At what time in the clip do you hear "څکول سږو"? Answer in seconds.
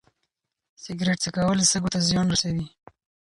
1.23-1.89